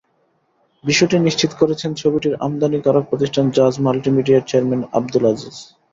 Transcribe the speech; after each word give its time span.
বিষয়টি 0.83 1.15
নিশ্চিত 1.19 1.51
করেছেন 1.61 1.91
ছবিটির 1.93 2.35
আমদানিকারক 2.45 3.03
প্রতিষ্ঠান 3.09 3.45
জাজ 3.55 3.73
মাল্টিমিডিয়ার 3.79 4.47
চেয়ারম্যান 4.49 4.81
আবুদল 4.97 5.23
আজিজ। 5.31 5.55